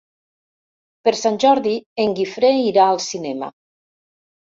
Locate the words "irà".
2.73-2.89